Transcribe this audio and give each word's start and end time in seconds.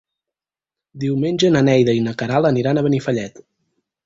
Diumenge 1.03 1.51
na 1.57 1.61
Neida 1.67 1.95
i 1.99 2.01
na 2.07 2.15
Queralt 2.23 2.51
aniran 2.53 2.81
a 2.83 2.87
Benifallet. 2.89 3.41